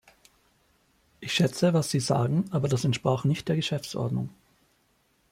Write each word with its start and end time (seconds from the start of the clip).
Ich 1.19 1.31
schätze, 1.31 1.75
was 1.75 1.91
Sie 1.91 1.99
sagen, 1.99 2.45
aber 2.49 2.67
das 2.67 2.83
entsprach 2.85 3.23
nicht 3.23 3.47
der 3.47 3.55
Geschäftsordnung. 3.55 4.29